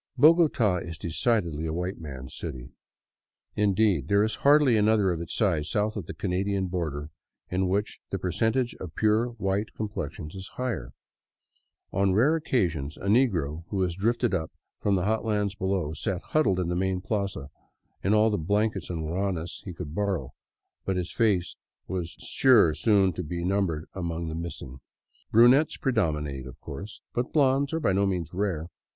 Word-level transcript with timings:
Bogota 0.17 0.77
is 0.77 0.97
decidedly 0.97 1.67
a 1.67 1.73
white 1.73 1.99
man's 2.01 2.35
city. 2.35 2.71
Indeed 3.55 4.07
there 4.07 4.23
is 4.23 4.37
hardly 4.37 4.75
another 4.75 5.11
of 5.11 5.21
its 5.21 5.35
size 5.35 5.69
south 5.69 5.95
of 5.95 6.07
the 6.07 6.15
Canadian 6.15 6.65
border 6.69 7.11
in 7.51 7.67
which 7.67 7.99
the 8.09 8.17
per 8.17 8.31
centage 8.31 8.73
of 8.79 8.95
pure 8.95 9.27
white 9.27 9.75
complexions 9.75 10.33
is 10.33 10.47
higher. 10.55 10.93
On 11.91 12.15
rare 12.15 12.35
occasions 12.35 12.97
a 12.97 13.05
negro 13.05 13.63
who 13.69 13.83
had 13.83 13.91
drifted 13.91 14.33
up 14.33 14.51
from 14.79 14.95
the 14.95 15.03
hot 15.05 15.23
lands 15.23 15.53
below 15.53 15.93
sat 15.93 16.19
huddled 16.23 16.59
in 16.59 16.67
the 16.67 16.75
main 16.75 17.01
plaza 17.01 17.51
in 18.03 18.15
all 18.15 18.31
the 18.31 18.39
blankets 18.39 18.89
and 18.89 19.03
ruanas 19.05 19.61
he 19.65 19.71
could 19.71 19.93
borrow, 19.93 20.33
but 20.83 20.95
his 20.97 21.11
face 21.13 21.55
was 21.87 22.09
sure 22.17 22.73
soon 22.73 23.13
to 23.13 23.21
be 23.21 23.43
numbered 23.43 23.85
among 23.93 24.29
the 24.29 24.33
missing. 24.33 24.79
Brunettes 25.31 25.77
predominate, 25.77 26.47
of 26.47 26.59
course, 26.59 27.01
but 27.13 27.31
blonds 27.31 27.71
are 27.71 27.79
by 27.79 27.93
no 27.93 28.07
means 28.07 28.33
rare. 28.33 28.67